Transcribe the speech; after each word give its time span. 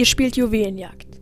Ihr 0.00 0.06
spielt 0.06 0.38
Juwelenjagd. 0.38 1.20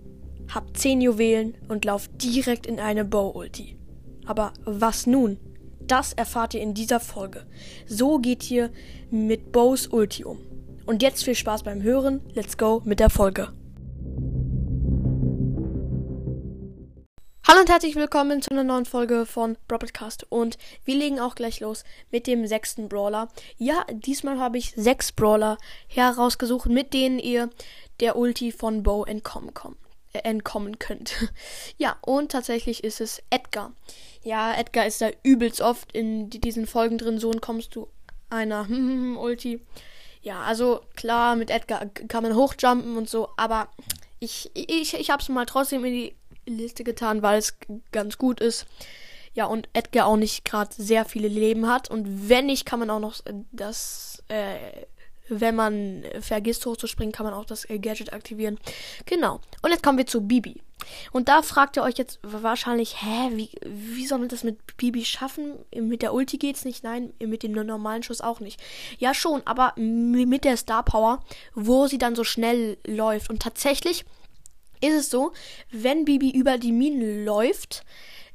Habt 0.55 0.77
10 0.77 1.01
Juwelen 1.01 1.57
und 1.67 1.85
lauft 1.85 2.23
direkt 2.23 2.65
in 2.65 2.79
eine 2.79 3.05
Bow-Ulti. 3.05 3.77
Aber 4.25 4.53
was 4.65 5.05
nun? 5.05 5.37
Das 5.81 6.13
erfahrt 6.13 6.55
ihr 6.55 6.61
in 6.61 6.75
dieser 6.75 7.01
Folge. 7.01 7.45
So 7.89 8.21
geht 8.21 8.49
ihr 8.53 8.71
mit 9.11 9.51
Bows 9.51 9.89
Ulti 9.89 10.23
um. 10.23 10.39
Und 10.87 11.03
jetzt 11.03 11.25
viel 11.25 11.35
Spaß 11.35 11.65
beim 11.65 11.83
Hören. 11.83 12.21
Let's 12.35 12.57
go 12.57 12.81
mit 12.85 13.01
der 13.01 13.11
Folge. 13.11 13.49
Hallo 17.51 17.61
und 17.61 17.71
herzlich 17.71 17.97
willkommen 17.97 18.43
zu 18.43 18.51
einer 18.51 18.63
neuen 18.63 18.85
Folge 18.85 19.25
von 19.25 19.57
Broadcast. 19.69 20.27
Und 20.29 20.59
wir 20.85 20.97
legen 20.97 21.19
auch 21.19 21.35
gleich 21.35 21.61
los 21.61 21.83
mit 22.11 22.27
dem 22.27 22.47
sechsten 22.47 22.91
Brawler. 22.91 23.31
Ja, 23.57 23.87
diesmal 23.91 24.39
habe 24.39 24.59
ich 24.59 24.75
sechs 24.77 25.13
Brawler 25.13 25.57
herausgesucht, 25.87 26.69
mit 26.69 26.93
denen 26.93 27.19
ihr 27.19 27.49
der 28.01 28.17
Ulti 28.17 28.53
von 28.53 28.83
Bo 28.83 29.07
entkommen, 29.07 29.55
äh, 30.13 30.19
entkommen 30.19 30.79
könnt. 30.79 31.31
ja, 31.79 31.97
und 32.03 32.33
tatsächlich 32.33 32.85
ist 32.85 33.01
es 33.01 33.23
Edgar. 33.31 33.73
Ja, 34.23 34.53
Edgar 34.53 34.85
ist 34.85 35.01
da 35.01 35.09
übelst 35.23 35.63
oft 35.63 35.91
in 35.93 36.29
diesen 36.29 36.67
Folgen 36.67 36.99
drin. 36.99 37.19
So 37.19 37.31
kommst 37.31 37.75
du 37.75 37.89
einer 38.29 38.69
Ulti. 39.19 39.63
Ja, 40.21 40.43
also 40.43 40.83
klar, 40.97 41.35
mit 41.35 41.49
Edgar 41.49 41.87
kann 42.09 42.25
man 42.25 42.37
hochjumpen 42.37 42.99
und 42.99 43.09
so, 43.09 43.31
aber 43.39 43.69
ich, 44.21 44.51
ich, 44.53 44.93
ich 44.93 45.09
habe 45.09 45.23
es 45.23 45.31
mal 45.31 45.47
trotzdem 45.47 45.83
in 45.87 45.95
die 45.95 46.15
Liste 46.55 46.85
getan, 46.85 47.23
weil 47.23 47.39
es 47.39 47.57
ganz 47.93 48.19
gut 48.19 48.41
ist. 48.41 48.67
Ja, 49.35 49.47
und 49.47 49.69
Edgar 49.73 50.07
auch 50.07 50.17
nicht 50.17 50.45
gerade 50.45 50.71
sehr 50.77 51.05
viele 51.05 51.29
Leben 51.29 51.69
hat. 51.69 51.91
Und 51.91 52.29
wenn 52.29 52.47
nicht, 52.47 52.67
kann 52.67 52.81
man 52.81 52.91
auch 52.91 53.01
noch 53.01 53.17
das, 53.53 54.23
äh, 54.29 54.57
wenn 55.29 55.55
man 55.55 56.05
vergisst 56.21 56.67
hochzuspringen, 56.67 57.13
kann 57.13 57.27
man 57.27 57.35
auch 57.35 57.45
das 57.45 57.69
äh, 57.69 57.79
Gadget 57.79 58.13
aktivieren. 58.13 58.59
Genau. 59.07 59.41
Und 59.63 59.71
jetzt 59.71 59.83
kommen 59.83 59.99
wir 59.99 60.07
zu 60.07 60.23
Bibi. 60.23 60.61
Und 61.13 61.29
da 61.29 61.43
fragt 61.43 61.77
ihr 61.77 61.83
euch 61.83 61.99
jetzt 61.99 62.19
wahrscheinlich, 62.23 63.03
hä, 63.03 63.31
wie, 63.33 63.51
wie 63.65 64.07
soll 64.07 64.19
man 64.19 64.29
das 64.29 64.45
mit 64.45 64.77
Bibi 64.77 65.05
schaffen? 65.05 65.59
Mit 65.75 66.03
der 66.03 66.15
Ulti 66.15 66.39
geht's 66.39 66.65
nicht, 66.65 66.85
nein, 66.85 67.13
mit 67.21 67.43
dem 67.43 67.53
normalen 67.53 68.03
Schuss 68.03 68.21
auch 68.21 68.41
nicht. 68.41 68.61
Ja, 68.99 69.15
schon, 69.15 69.43
aber 69.45 69.75
mit 69.77 70.45
der 70.45 70.57
Star 70.57 70.83
Power, 70.83 71.23
wo 71.55 71.87
sie 71.87 71.99
dann 71.99 72.15
so 72.15 72.25
schnell 72.25 72.79
läuft. 72.87 73.31
Und 73.31 73.43
tatsächlich 73.43 74.05
ist 74.81 74.95
es 74.95 75.11
so, 75.11 75.33
wenn 75.71 76.05
Bibi 76.05 76.31
über 76.31 76.59
die 76.59 76.73
Minen 76.73 77.25
läuft 77.25 77.85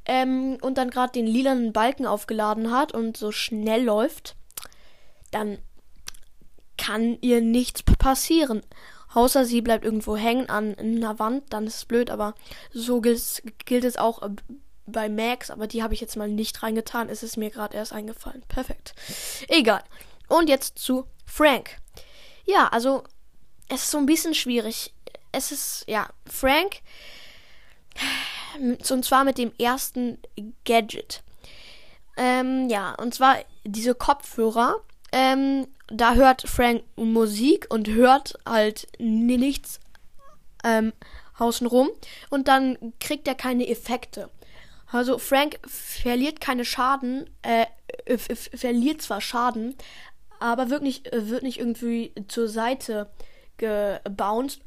ähm, 0.06 0.58
und 0.60 0.78
dann 0.78 0.90
gerade 0.90 1.12
den 1.12 1.26
lilanen 1.26 1.72
Balken 1.72 2.06
aufgeladen 2.06 2.70
hat 2.70 2.92
und 2.92 3.16
so 3.16 3.32
schnell 3.32 3.84
läuft, 3.84 4.36
dann 5.30 5.58
kann 6.76 7.18
ihr 7.20 7.40
nichts 7.40 7.82
passieren. 7.82 8.62
Außer 9.12 9.44
sie 9.44 9.60
bleibt 9.60 9.84
irgendwo 9.84 10.16
hängen 10.16 10.48
an 10.48 10.74
einer 10.76 11.18
Wand, 11.18 11.44
dann 11.52 11.66
ist 11.66 11.76
es 11.76 11.84
blöd, 11.84 12.10
aber 12.10 12.34
so 12.72 13.00
gilt, 13.00 13.84
es 13.84 13.96
auch 13.96 14.22
äh, 14.22 14.30
bei 14.86 15.08
Max, 15.08 15.50
aber 15.50 15.66
die 15.66 15.82
habe 15.82 15.94
ich 15.94 16.00
jetzt 16.00 16.16
mal 16.16 16.28
nicht 16.28 16.62
reingetan, 16.62 17.08
es 17.08 17.22
ist 17.22 17.36
mir 17.36 17.50
gerade 17.50 17.76
erst 17.76 17.92
eingefallen. 17.92 18.42
Perfekt. 18.48 18.94
Egal. 19.48 19.82
Und 20.28 20.48
jetzt 20.48 20.78
zu 20.78 21.06
Frank. 21.24 21.76
Ja, 22.44 22.68
also 22.68 23.04
es 23.68 23.84
ist 23.84 23.90
so 23.90 23.98
ein 23.98 24.06
bisschen 24.06 24.34
schwierig 24.34 24.93
es 25.34 25.52
ist, 25.52 25.84
ja, 25.88 26.08
Frank. 26.26 26.80
Und 28.90 29.04
zwar 29.04 29.24
mit 29.24 29.38
dem 29.38 29.52
ersten 29.58 30.18
Gadget. 30.64 31.22
Ähm, 32.16 32.68
ja, 32.68 32.94
und 32.94 33.12
zwar 33.12 33.38
diese 33.64 33.96
Kopfhörer. 33.96 34.76
Ähm, 35.10 35.66
da 35.88 36.14
hört 36.14 36.42
Frank 36.42 36.84
Musik 36.96 37.66
und 37.70 37.88
hört 37.88 38.38
halt 38.46 38.86
nichts 38.98 39.80
ähm, 40.62 40.92
außenrum. 41.38 41.90
Und 42.30 42.46
dann 42.46 42.94
kriegt 43.00 43.26
er 43.26 43.34
keine 43.34 43.68
Effekte. 43.68 44.30
Also 44.86 45.18
Frank 45.18 45.58
verliert 45.66 46.40
keine 46.40 46.64
Schaden, 46.64 47.28
äh, 47.42 47.66
verliert 48.16 49.02
zwar 49.02 49.20
Schaden, 49.20 49.74
aber 50.38 50.70
wird 50.70 50.82
nicht, 50.82 51.10
wird 51.12 51.42
nicht 51.42 51.58
irgendwie 51.58 52.12
zur 52.28 52.48
Seite 52.48 53.10
gebounced 53.56 54.60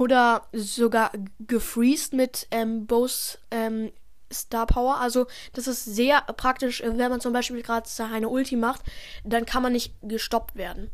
oder 0.00 0.46
sogar 0.54 1.12
gefreezed 1.40 2.14
mit 2.14 2.46
ähm, 2.50 2.86
Bose 2.86 3.36
ähm, 3.50 3.92
Star 4.32 4.64
Power. 4.64 4.96
Also 4.96 5.26
das 5.52 5.66
ist 5.66 5.84
sehr 5.84 6.22
praktisch, 6.22 6.82
wenn 6.82 7.10
man 7.10 7.20
zum 7.20 7.34
Beispiel 7.34 7.60
gerade 7.60 7.86
eine 8.10 8.30
Ulti 8.30 8.56
macht, 8.56 8.80
dann 9.24 9.44
kann 9.44 9.62
man 9.62 9.72
nicht 9.72 9.92
gestoppt 10.00 10.56
werden. 10.56 10.90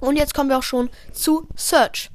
Und 0.00 0.16
jetzt 0.16 0.34
kommen 0.34 0.50
wir 0.50 0.58
auch 0.58 0.64
schon 0.64 0.90
zu 1.12 1.46
Search. 1.54 2.10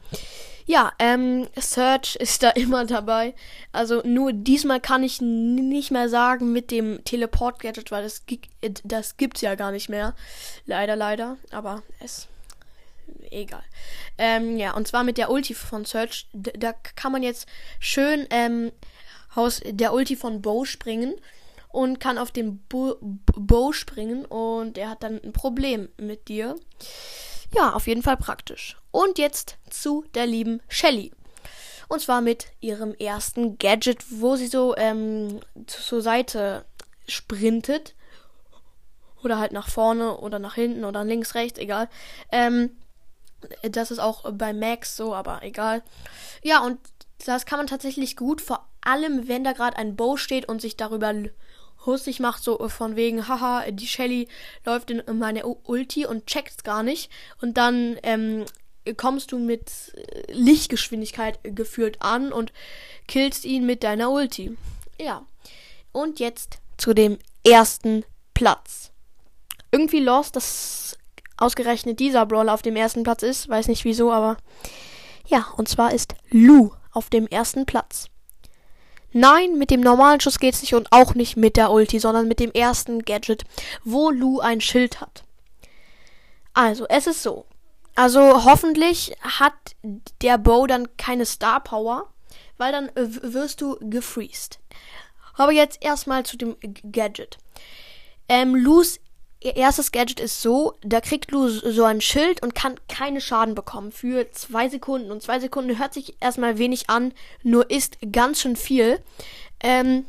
Ja, 0.66 0.92
ähm, 1.00 1.48
Search 1.56 2.16
ist 2.20 2.44
da 2.44 2.50
immer 2.50 2.86
dabei. 2.86 3.34
Also 3.72 4.02
nur 4.04 4.34
diesmal 4.34 4.82
kann 4.82 5.04
ich 5.04 5.22
nicht 5.22 5.92
mehr 5.92 6.10
sagen 6.10 6.52
mit 6.52 6.72
dem 6.72 7.06
Teleport-Gadget, 7.06 7.90
weil 7.90 8.04
das, 8.04 8.26
das 8.84 9.16
gibt's 9.16 9.40
ja 9.40 9.56
gar 9.56 9.72
nicht 9.72 9.88
mehr. 9.88 10.14
Leider, 10.66 10.98
leider. 10.98 11.38
Aber 11.52 11.84
es 12.02 12.28
egal. 13.42 13.64
Ähm, 14.18 14.58
ja, 14.58 14.74
und 14.74 14.88
zwar 14.88 15.04
mit 15.04 15.18
der 15.18 15.30
Ulti 15.30 15.54
von 15.54 15.86
Search. 15.86 16.28
Da, 16.34 16.74
kann 16.74 17.12
man 17.12 17.24
jetzt 17.24 17.48
schön 17.80 18.28
ähm, 18.30 18.72
aus 19.36 19.62
der 19.66 19.94
Ulti 19.94 20.16
von 20.16 20.42
Bo 20.42 20.66
springen 20.66 21.16
und 21.70 22.00
kann 22.00 22.18
auf 22.18 22.32
den 22.32 22.60
Bo, 22.70 22.98
Bo 23.02 23.72
springen 23.72 24.26
und 24.26 24.78
er 24.78 24.90
hat 24.90 25.04
dann 25.04 25.22
ein 25.24 25.34
Problem 25.34 25.90
mit 25.98 26.28
dir. 26.28 26.56
Ja, 27.54 27.74
auf 27.74 27.88
jeden 27.88 28.04
Fall 28.04 28.18
praktisch. 28.18 28.78
Und 28.92 29.18
jetzt 29.18 29.58
zu 29.70 30.04
der 30.16 30.26
lieben 30.26 30.62
Shelly. 30.68 31.12
Und 31.88 32.02
zwar 32.02 32.22
mit 32.22 32.48
ihrem 32.60 32.94
ersten 32.96 33.58
Gadget, 33.58 34.04
wo 34.10 34.36
sie 34.36 34.48
so 34.48 34.76
ähm, 34.76 35.40
zur 35.68 36.02
Seite 36.02 36.66
sprintet. 37.08 37.96
Oder 39.24 39.40
halt 39.40 39.52
nach 39.52 39.70
vorne 39.70 40.18
oder 40.18 40.40
nach 40.40 40.56
hinten 40.56 40.84
oder 40.84 41.04
links, 41.04 41.36
rechts, 41.36 41.60
egal. 41.60 41.90
Ähm, 42.32 42.72
das 43.62 43.92
ist 43.92 44.00
auch 44.00 44.32
bei 44.34 44.54
Max 44.54 44.96
so, 44.96 45.14
aber 45.14 45.44
egal. 45.44 45.84
Ja, 46.44 46.60
und 46.60 46.80
das 47.26 47.46
kann 47.46 47.60
man 47.60 47.68
tatsächlich 47.68 48.16
gut, 48.16 48.42
vor 48.42 48.68
allem 48.82 49.28
wenn 49.28 49.44
da 49.44 49.54
gerade 49.54 49.78
ein 49.78 49.96
Bow 49.96 50.18
steht 50.18 50.48
und 50.48 50.62
sich 50.62 50.78
darüber 50.78 51.14
lustig 51.86 52.20
macht, 52.20 52.44
so 52.44 52.68
von 52.70 52.96
wegen, 52.96 53.28
haha, 53.28 53.72
die 53.72 53.88
Shelly 53.88 54.28
läuft 54.66 54.92
in 54.92 55.02
meine 55.18 55.46
Ulti 55.46 56.06
und 56.06 56.28
checkt's 56.28 56.64
gar 56.64 56.84
nicht. 56.84 57.10
Und 57.42 57.58
dann 57.58 57.98
ähm, 58.04 58.46
kommst 58.98 59.32
du 59.32 59.40
mit 59.40 59.94
äh, 59.96 60.32
Lichtgeschwindigkeit 60.34 61.40
geführt 61.44 61.98
an 62.02 62.32
und 62.32 62.54
killst 63.08 63.46
ihn 63.46 63.66
mit 63.66 63.84
deiner 63.84 64.12
Ulti. 64.12 64.58
Ja. 65.00 65.26
Und 65.92 66.20
jetzt 66.20 66.60
zu 66.78 66.94
dem 66.94 67.18
ersten 67.46 68.04
Platz. 68.34 68.92
Irgendwie 69.72 70.00
Lost, 70.00 70.36
das 70.36 70.98
ausgerechnet 71.38 72.00
dieser 72.00 72.26
Brawler 72.26 72.54
auf 72.54 72.62
dem 72.62 72.76
ersten 72.76 73.04
Platz 73.04 73.24
ist. 73.24 73.50
Weiß 73.50 73.68
nicht 73.68 73.86
wieso, 73.86 74.12
aber 74.12 74.38
ja, 75.26 75.48
und 75.58 75.68
zwar 75.68 75.94
ist 75.94 76.16
Lu 76.30 76.72
auf 76.92 77.10
dem 77.10 77.28
ersten 77.28 77.66
Platz. 77.66 78.08
Nein, 79.14 79.58
mit 79.58 79.72
dem 79.72 79.82
normalen 79.82 80.20
Schuss 80.20 80.40
geht's 80.40 80.62
nicht 80.62 80.76
und 80.76 80.92
auch 80.92 81.16
nicht 81.16 81.38
mit 81.38 81.58
der 81.58 81.72
Ulti, 81.72 82.00
sondern 82.00 82.28
mit 82.28 82.40
dem 82.40 82.52
ersten 82.52 83.04
Gadget, 83.04 83.46
wo 83.84 84.10
Lu 84.10 84.40
ein 84.40 84.62
Schild 84.62 85.02
hat. 85.02 85.24
Also, 86.54 86.86
es 86.88 87.08
ist 87.08 87.24
so. 87.24 87.46
Also, 87.96 88.46
hoffentlich 88.46 89.16
hat 89.22 89.54
der 90.22 90.38
Bow 90.38 90.68
dann 90.68 90.96
keine 90.98 91.26
Star 91.26 91.62
Power, 91.64 92.12
weil 92.58 92.72
dann 92.72 92.92
wirst 92.96 93.62
du 93.62 93.78
gefreezed. 93.80 94.60
Aber 95.36 95.52
jetzt 95.52 95.84
erstmal 95.84 96.24
zu 96.24 96.38
dem 96.38 96.56
Gadget. 96.92 97.38
Ähm, 98.30 98.56
Lus 98.56 99.00
ihr 99.40 99.56
erstes 99.56 99.92
Gadget 99.92 100.20
ist 100.20 100.42
so, 100.42 100.74
da 100.82 101.02
kriegt 101.02 101.32
Lu 101.32 101.48
so 101.48 101.84
ein 101.84 102.02
Schild 102.02 102.42
und 102.42 102.56
kann 102.56 102.80
keine 102.88 103.22
Schaden 103.22 103.56
bekommen 103.56 103.92
für 103.92 104.32
zwei 104.32 104.70
Sekunden. 104.70 105.12
Und 105.12 105.22
zwei 105.22 105.40
Sekunden 105.40 105.78
hört 105.78 105.94
sich 105.94 106.16
erstmal 106.20 106.58
wenig 106.58 106.90
an, 106.90 107.14
nur 107.44 107.70
ist 107.70 107.98
ganz 108.12 108.42
schön 108.42 108.56
viel. 108.56 109.00
Ähm, 109.60 110.06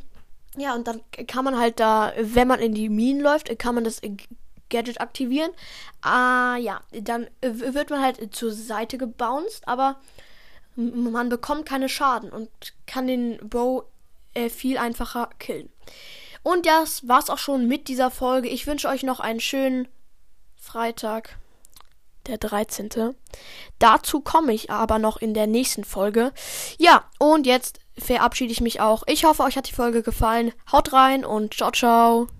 ja, 0.57 0.73
und 0.75 0.87
dann 0.87 1.01
kann 1.27 1.45
man 1.45 1.57
halt 1.57 1.79
da, 1.79 2.11
wenn 2.19 2.47
man 2.47 2.59
in 2.59 2.73
die 2.73 2.89
Minen 2.89 3.21
läuft, 3.21 3.57
kann 3.59 3.75
man 3.75 3.83
das 3.83 4.01
Gadget 4.69 4.99
aktivieren. 4.99 5.51
Ah, 6.01 6.57
ja, 6.57 6.81
dann 6.91 7.27
wird 7.41 7.89
man 7.89 8.01
halt 8.01 8.33
zur 8.35 8.51
Seite 8.51 8.97
gebounced, 8.97 9.67
aber 9.67 9.99
man 10.75 11.29
bekommt 11.29 11.65
keine 11.65 11.89
Schaden 11.89 12.29
und 12.31 12.49
kann 12.87 13.07
den 13.07 13.37
Bow 13.47 13.83
äh, 14.33 14.49
viel 14.49 14.77
einfacher 14.77 15.29
killen. 15.39 15.69
Und 16.43 16.65
das 16.65 17.07
war's 17.07 17.29
auch 17.29 17.37
schon 17.37 17.67
mit 17.67 17.87
dieser 17.87 18.11
Folge. 18.11 18.47
Ich 18.47 18.67
wünsche 18.67 18.87
euch 18.87 19.03
noch 19.03 19.19
einen 19.19 19.39
schönen 19.39 19.87
Freitag, 20.55 21.37
der 22.27 22.37
13. 22.37 23.15
Dazu 23.79 24.21
komme 24.21 24.53
ich 24.53 24.71
aber 24.71 24.99
noch 24.99 25.17
in 25.17 25.33
der 25.33 25.47
nächsten 25.47 25.83
Folge. 25.83 26.31
Ja, 26.77 27.05
und 27.17 27.45
jetzt 27.45 27.79
verabschiede 27.97 28.51
ich 28.51 28.61
mich 28.61 28.79
auch. 28.79 29.03
Ich 29.07 29.25
hoffe, 29.25 29.43
euch 29.43 29.57
hat 29.57 29.69
die 29.69 29.75
Folge 29.75 30.01
gefallen. 30.03 30.53
Haut 30.71 30.93
rein 30.93 31.25
und 31.25 31.53
ciao, 31.53 31.71
ciao. 31.71 32.29